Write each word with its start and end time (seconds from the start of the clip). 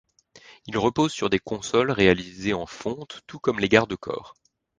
Ils 0.65 0.79
reposent 0.79 1.11
sur 1.13 1.29
des 1.29 1.37
consoles 1.37 1.91
réalisées 1.91 2.55
en 2.55 2.65
fonte, 2.65 3.21
tout 3.27 3.37
comme 3.37 3.59
les 3.59 3.69
garde-corps. 3.69 4.35